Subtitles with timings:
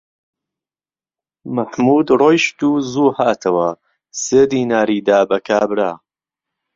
[1.55, 3.69] مەحموود ڕۆیشت و زوو هاتەوە،
[4.23, 5.91] سێ دیناری دا بە کابرا